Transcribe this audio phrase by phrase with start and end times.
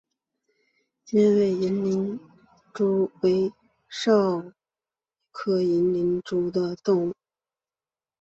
[1.05, 2.19] 尖尾银鳞
[2.73, 3.53] 蛛为
[3.87, 4.51] 肖峭
[5.31, 7.13] 科银鳞蛛属的动物。